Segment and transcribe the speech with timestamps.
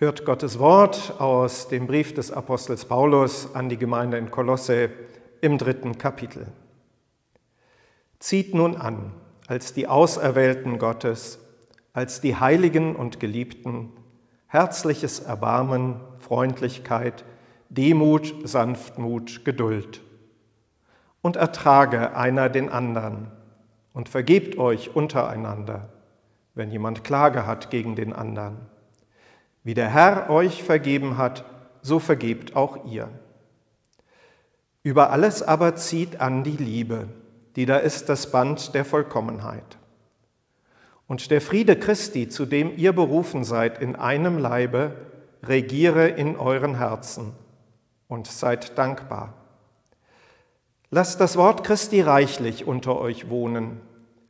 [0.00, 4.88] Hört Gottes Wort aus dem Brief des Apostels Paulus an die Gemeinde in Kolosse
[5.42, 6.46] im dritten Kapitel.
[8.18, 9.12] Zieht nun an,
[9.46, 11.38] als die Auserwählten Gottes,
[11.92, 13.90] als die Heiligen und Geliebten,
[14.46, 17.26] herzliches Erbarmen, Freundlichkeit,
[17.68, 20.00] Demut, Sanftmut, Geduld.
[21.20, 23.30] Und ertrage einer den anderen
[23.92, 25.90] und vergebt euch untereinander,
[26.54, 28.69] wenn jemand Klage hat gegen den anderen
[29.62, 31.44] wie der Herr euch vergeben hat,
[31.82, 33.08] so vergebt auch ihr.
[34.82, 37.08] Über alles aber zieht an die Liebe,
[37.56, 39.78] die da ist das Band der Vollkommenheit.
[41.06, 44.94] Und der Friede Christi, zu dem ihr berufen seid in einem Leibe,
[45.42, 47.32] regiere in euren Herzen
[48.08, 49.34] und seid dankbar.
[50.90, 53.80] Lasst das Wort Christi reichlich unter euch wohnen,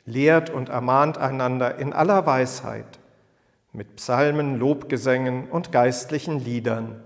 [0.05, 3.00] lehrt und ermahnt einander in aller Weisheit
[3.73, 7.03] mit Psalmen, Lobgesängen und geistlichen Liedern.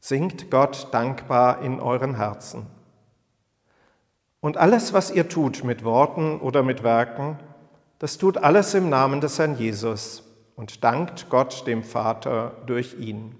[0.00, 2.66] Singt Gott dankbar in euren Herzen.
[4.40, 7.38] Und alles, was ihr tut mit Worten oder mit Werken,
[7.98, 10.22] das tut alles im Namen des Herrn Jesus
[10.54, 13.34] und dankt Gott dem Vater durch ihn.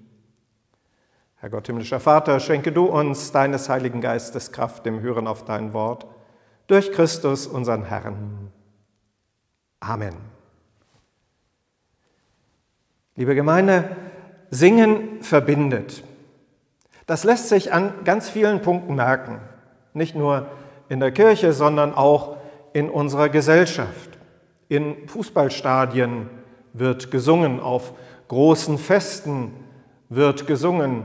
[1.37, 5.73] Herr Gott, himmlischer Vater, schenke du uns deines Heiligen Geistes Kraft im Hören auf dein
[5.73, 6.07] Wort,
[6.67, 8.53] durch Christus, unseren Herrn.
[9.79, 10.38] Amen.
[13.19, 13.97] Liebe Gemeinde,
[14.51, 16.05] Singen verbindet.
[17.07, 19.41] Das lässt sich an ganz vielen Punkten merken.
[19.93, 20.47] Nicht nur
[20.89, 22.37] in der Kirche, sondern auch
[22.75, 24.17] in unserer Gesellschaft.
[24.69, 26.31] In Fußballstadien
[26.73, 27.93] wird gesungen, auf
[28.29, 29.53] großen Festen
[30.09, 31.03] wird gesungen.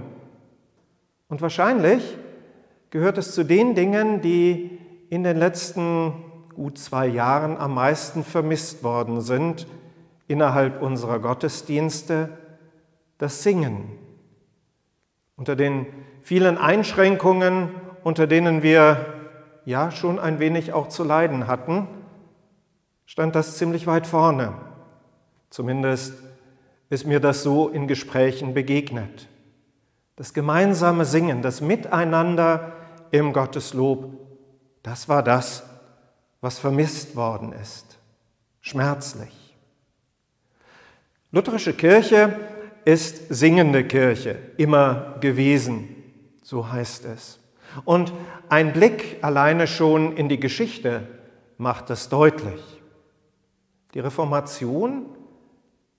[1.30, 2.04] Und wahrscheinlich
[2.92, 4.78] gehört es zu den Dingen, die
[5.10, 6.14] in den letzten
[6.54, 9.66] gut zwei Jahren am meisten vermisst worden sind
[10.28, 12.30] innerhalb unserer Gottesdienste
[13.18, 13.98] das Singen.
[15.36, 15.88] Unter den
[16.22, 17.70] vielen Einschränkungen,
[18.04, 19.06] unter denen wir
[19.66, 21.88] ja schon ein wenig auch zu leiden hatten,
[23.06, 24.54] stand das ziemlich weit vorne.
[25.50, 26.14] Zumindest
[26.90, 29.28] ist mir das so in Gesprächen begegnet.
[30.16, 32.74] Das gemeinsame Singen, das Miteinander
[33.12, 34.14] im Gotteslob,
[34.84, 35.64] das war das,
[36.42, 37.98] was vermisst worden ist.
[38.62, 39.43] Schmerzlich.
[41.36, 42.36] Lutherische Kirche
[42.86, 45.96] ist singende Kirche, immer gewesen,
[46.44, 47.40] so heißt es.
[47.86, 48.14] Und
[48.50, 51.08] ein Blick alleine schon in die Geschichte
[51.58, 52.62] macht es deutlich.
[53.96, 55.08] Die Reformation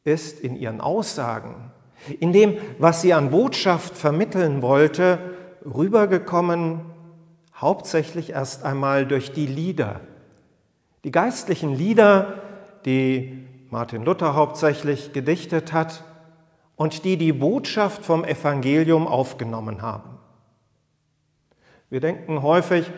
[0.04, 1.72] ist in ihren Aussagen,
[2.20, 5.18] in dem, was sie an Botschaft vermitteln wollte,
[5.64, 6.82] rübergekommen,
[7.56, 10.00] hauptsächlich erst einmal durch die Lieder.
[11.02, 12.34] Die geistlichen Lieder,
[12.84, 13.43] die
[13.74, 16.04] Martin Luther hauptsächlich gedichtet hat
[16.76, 20.10] und die die Botschaft vom Evangelium aufgenommen haben.
[21.90, 22.88] Wir denken häufig,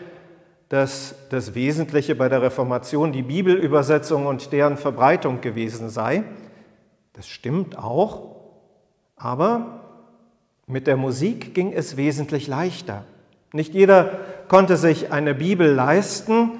[0.69, 6.23] dass das Wesentliche bei der Reformation die Bibelübersetzung und deren Verbreitung gewesen sei.
[7.13, 8.35] Das stimmt auch,
[9.15, 9.81] aber
[10.67, 13.03] mit der Musik ging es wesentlich leichter.
[13.51, 16.51] Nicht jeder konnte sich eine Bibel leisten,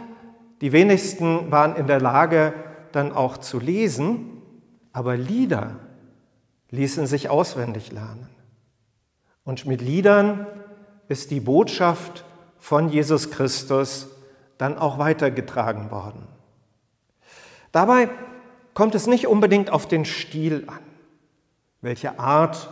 [0.61, 2.55] die wenigsten waren in der Lage,
[2.91, 4.41] dann auch zu lesen,
[4.93, 5.75] aber Lieder
[6.69, 8.29] ließen sich auswendig lernen.
[9.43, 10.47] Und mit Liedern
[11.07, 12.25] ist die Botschaft
[12.59, 14.09] von Jesus Christus
[14.57, 16.27] dann auch weitergetragen worden.
[17.71, 18.09] Dabei
[18.73, 20.79] kommt es nicht unbedingt auf den Stil an,
[21.81, 22.69] welche Art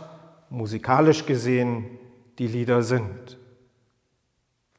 [0.50, 1.98] musikalisch gesehen
[2.38, 3.38] die Lieder sind.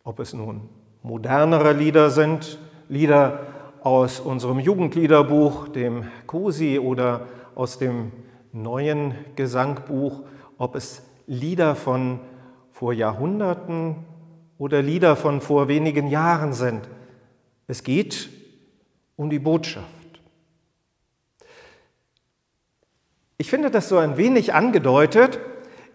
[0.03, 0.69] Ob es nun
[1.01, 2.59] modernere Lieder sind,
[2.89, 3.45] Lieder
[3.87, 8.11] aus unserem Jugendliederbuch, dem COSI oder aus dem
[8.51, 10.23] neuen Gesangbuch,
[10.57, 12.19] ob es Lieder von
[12.69, 13.95] vor Jahrhunderten
[14.57, 16.89] oder Lieder von vor wenigen Jahren sind.
[17.67, 18.29] Es geht
[19.15, 19.87] um die Botschaft.
[23.37, 25.39] Ich finde das so ein wenig angedeutet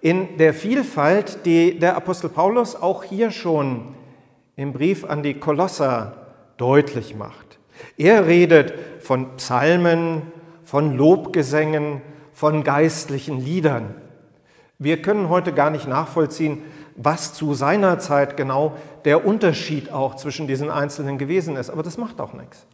[0.00, 3.94] in der Vielfalt, die der Apostel Paulus auch hier schon
[4.56, 6.16] im Brief an die Kolosser
[6.56, 7.58] deutlich macht.
[7.96, 10.22] Er redet von Psalmen,
[10.64, 12.00] von Lobgesängen,
[12.32, 13.94] von geistlichen Liedern.
[14.78, 16.62] Wir können heute gar nicht nachvollziehen,
[16.96, 21.70] was zu seiner Zeit genau der Unterschied auch zwischen diesen Einzelnen gewesen ist.
[21.70, 22.66] Aber das macht auch nichts.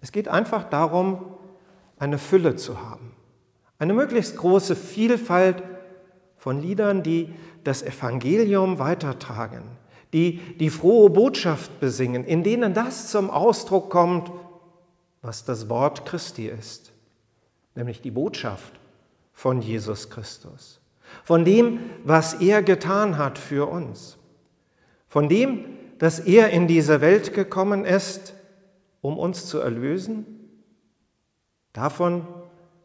[0.00, 1.24] Es geht einfach darum,
[1.98, 3.12] eine Fülle zu haben.
[3.78, 5.62] Eine möglichst große Vielfalt
[6.36, 7.32] von Liedern, die
[7.64, 9.62] das Evangelium weitertragen,
[10.12, 14.30] die die frohe Botschaft besingen, in denen das zum Ausdruck kommt,
[15.22, 16.92] was das Wort Christi ist,
[17.74, 18.72] nämlich die Botschaft
[19.32, 20.80] von Jesus Christus,
[21.24, 24.18] von dem, was er getan hat für uns,
[25.06, 25.64] von dem,
[25.98, 28.34] dass er in diese Welt gekommen ist,
[29.00, 30.26] um uns zu erlösen,
[31.72, 32.26] davon,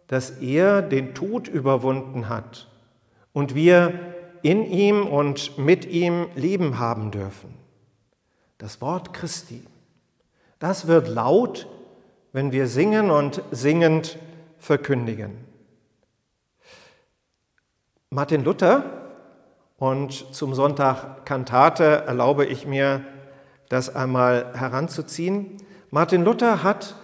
[0.07, 2.69] dass er den Tod überwunden hat
[3.31, 4.12] und wir
[4.43, 7.55] in ihm und mit ihm Leben haben dürfen.
[8.59, 9.65] Das Wort Christi,
[10.59, 11.67] das wird laut,
[12.31, 14.19] wenn wir singen und singend
[14.59, 15.37] verkündigen.
[18.09, 19.03] Martin Luther,
[19.77, 23.01] und zum Sonntag Kantate erlaube ich mir,
[23.69, 25.57] das einmal heranzuziehen.
[25.89, 26.95] Martin Luther hat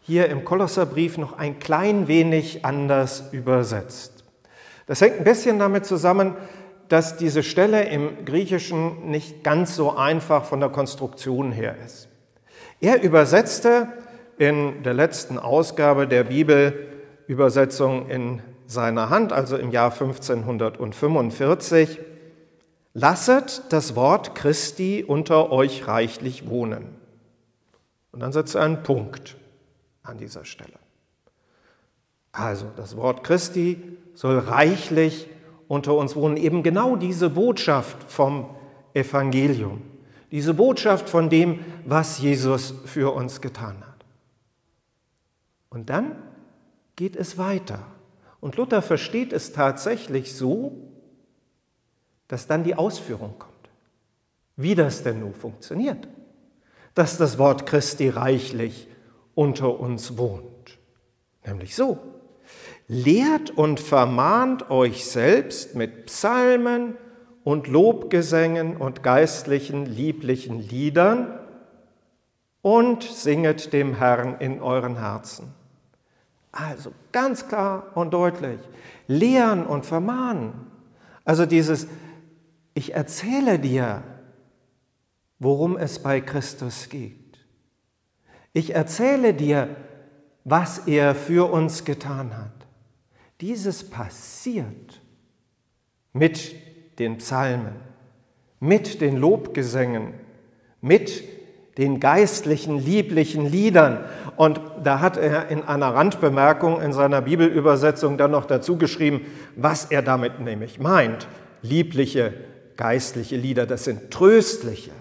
[0.00, 4.24] hier im Kolosserbrief noch ein klein wenig anders übersetzt.
[4.86, 6.36] Das hängt ein bisschen damit zusammen,
[6.92, 12.08] dass diese Stelle im Griechischen nicht ganz so einfach von der Konstruktion her ist.
[12.82, 13.88] Er übersetzte
[14.36, 21.98] in der letzten Ausgabe der Bibelübersetzung in seiner Hand, also im Jahr 1545,
[22.92, 26.94] Lasset das Wort Christi unter euch reichlich wohnen.
[28.10, 29.38] Und dann setzt er einen Punkt
[30.02, 30.78] an dieser Stelle.
[32.32, 35.30] Also das Wort Christi soll reichlich
[35.72, 36.36] unter uns wohnen.
[36.36, 38.50] Eben genau diese Botschaft vom
[38.92, 39.80] Evangelium,
[40.30, 44.04] diese Botschaft von dem, was Jesus für uns getan hat.
[45.70, 46.16] Und dann
[46.94, 47.86] geht es weiter.
[48.38, 50.76] Und Luther versteht es tatsächlich so,
[52.28, 53.70] dass dann die Ausführung kommt.
[54.56, 56.06] Wie das denn nun funktioniert,
[56.92, 58.88] dass das Wort Christi reichlich
[59.34, 60.78] unter uns wohnt.
[61.46, 62.11] Nämlich so,
[62.92, 66.94] lehrt und vermahnt euch selbst mit Psalmen
[67.42, 71.40] und Lobgesängen und geistlichen, lieblichen Liedern
[72.60, 75.54] und singet dem Herrn in euren Herzen.
[76.52, 78.60] Also ganz klar und deutlich,
[79.06, 80.52] lehren und vermahnen.
[81.24, 81.86] Also dieses,
[82.74, 84.02] ich erzähle dir,
[85.38, 87.38] worum es bei Christus geht.
[88.52, 89.76] Ich erzähle dir,
[90.44, 92.61] was er für uns getan hat.
[93.42, 95.00] Dieses passiert
[96.12, 96.54] mit
[97.00, 97.74] den Psalmen,
[98.60, 100.14] mit den Lobgesängen,
[100.80, 101.24] mit
[101.76, 104.04] den geistlichen, lieblichen Liedern.
[104.36, 109.22] Und da hat er in einer Randbemerkung in seiner Bibelübersetzung dann noch dazu geschrieben,
[109.56, 111.26] was er damit nämlich meint.
[111.62, 112.34] Liebliche,
[112.76, 114.92] geistliche Lieder, das sind tröstliche,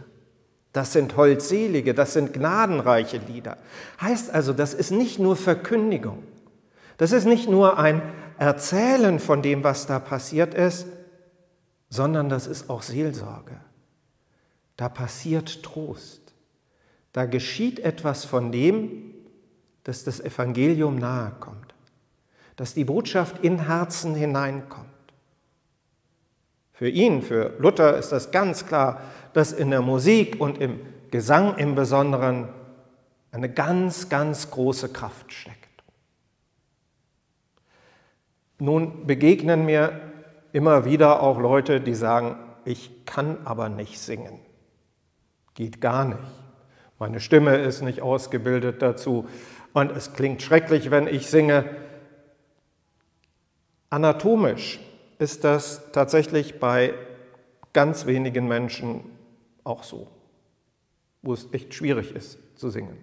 [0.74, 3.58] das sind holdselige, das sind gnadenreiche Lieder.
[4.02, 6.24] Heißt also, das ist nicht nur Verkündigung,
[6.98, 8.02] das ist nicht nur ein
[8.42, 10.88] Erzählen von dem, was da passiert ist,
[11.90, 13.56] sondern das ist auch Seelsorge.
[14.78, 16.34] Da passiert Trost.
[17.14, 19.14] Da geschieht etwas von dem,
[19.84, 21.76] dass das Evangelium nahe kommt,
[22.56, 24.88] dass die Botschaft in Herzen hineinkommt.
[26.74, 29.02] Für ihn, für Luther ist das ganz klar,
[29.34, 30.80] dass in der Musik und im
[31.12, 32.50] Gesang im Besonderen
[33.32, 35.61] eine ganz, ganz große Kraft steckt.
[38.62, 40.00] Nun begegnen mir
[40.54, 44.38] immer wieder auch Leute, die sagen, ich kann aber nicht singen.
[45.56, 46.20] Geht gar nicht.
[47.00, 49.28] Meine Stimme ist nicht ausgebildet dazu
[49.74, 51.76] und es klingt schrecklich, wenn ich singe.
[53.90, 54.80] Anatomisch
[55.18, 56.94] ist das tatsächlich bei
[57.74, 59.02] ganz wenigen Menschen
[59.64, 60.08] auch so,
[61.24, 63.00] wo es echt schwierig ist zu singen.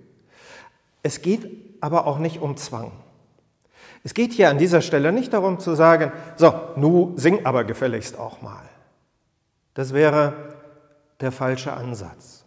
[1.02, 1.50] Es geht
[1.80, 2.92] aber auch nicht um Zwang.
[4.04, 8.18] Es geht hier an dieser Stelle nicht darum zu sagen, so, nu sing aber gefälligst
[8.18, 8.68] auch mal.
[9.74, 10.34] Das wäre
[11.20, 12.44] der falsche Ansatz.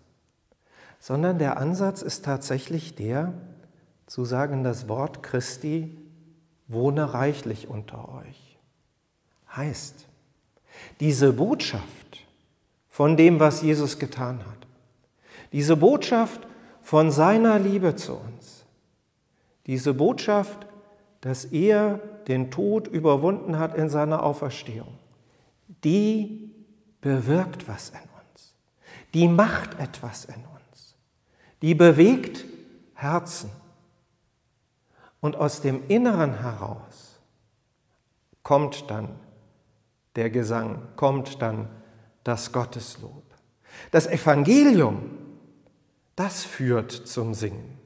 [1.00, 3.34] Sondern der Ansatz ist tatsächlich der,
[4.06, 5.98] zu sagen, das Wort Christi
[6.68, 8.52] wohne reichlich unter euch
[9.56, 10.08] heißt.
[11.00, 12.26] Diese Botschaft
[12.90, 14.68] von dem, was Jesus getan hat,
[15.52, 16.42] diese Botschaft
[16.82, 18.66] von seiner Liebe zu uns,
[19.66, 20.66] diese Botschaft,
[21.22, 24.98] dass er den Tod überwunden hat in seiner Auferstehung,
[25.84, 26.52] die
[27.00, 28.56] bewirkt was in uns,
[29.14, 30.96] die macht etwas in uns,
[31.62, 32.46] die bewegt
[32.96, 33.52] Herzen.
[35.20, 37.20] Und aus dem Inneren heraus
[38.42, 39.10] kommt dann
[40.16, 41.70] der Gesang, kommt dann
[42.24, 43.24] das Gotteslob.
[43.92, 45.12] Das Evangelium,
[46.16, 47.78] das führt zum Singen.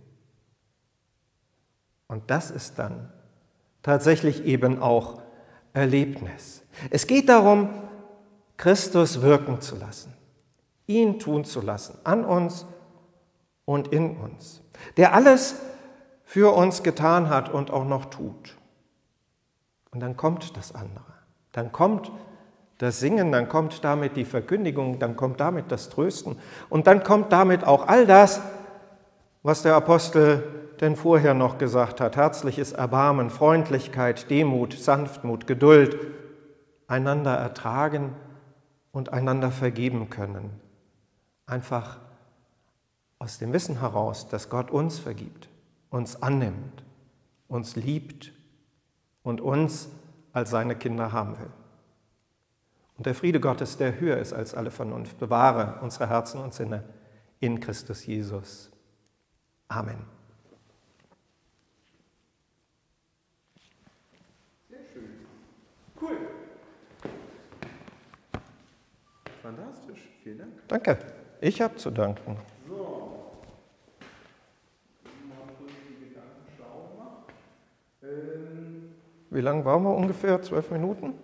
[2.07, 3.11] Und das ist dann
[3.85, 5.21] tatsächlich eben auch
[5.73, 6.63] Erlebnis.
[6.89, 7.69] Es geht darum,
[8.57, 10.11] Christus wirken zu lassen,
[10.87, 12.65] ihn tun zu lassen, an uns
[13.63, 14.61] und in uns,
[14.97, 15.57] der alles
[16.23, 18.57] für uns getan hat und auch noch tut.
[19.91, 21.13] Und dann kommt das andere.
[21.51, 22.11] Dann kommt
[22.79, 26.37] das Singen, dann kommt damit die Verkündigung, dann kommt damit das Trösten
[26.69, 28.41] und dann kommt damit auch all das,
[29.43, 32.15] was der Apostel denn vorher noch gesagt hat.
[32.15, 35.97] Herzliches Erbarmen, Freundlichkeit, Demut, Sanftmut, Geduld,
[36.87, 38.13] einander ertragen
[38.91, 40.51] und einander vergeben können.
[41.45, 41.99] Einfach
[43.19, 45.49] aus dem Wissen heraus, dass Gott uns vergibt,
[45.89, 46.83] uns annimmt,
[47.47, 48.33] uns liebt
[49.23, 49.89] und uns
[50.33, 51.49] als seine Kinder haben will.
[52.97, 56.83] Und der Friede Gottes, der höher ist als alle Vernunft, bewahre unsere Herzen und Sinne
[57.39, 58.71] in Christus Jesus.
[59.67, 60.14] Amen.
[66.05, 66.17] Cool.
[69.41, 70.09] Fantastisch.
[70.23, 70.51] Vielen Dank.
[70.67, 70.97] Danke.
[71.41, 72.37] Ich habe zu danken.
[72.67, 72.75] So.
[75.27, 77.33] Mal kurz die Gedanken schlau gemacht.
[78.03, 78.95] Ähm
[79.31, 80.41] Wie lange waren wir ungefähr?
[80.43, 81.15] Zwölf Minuten?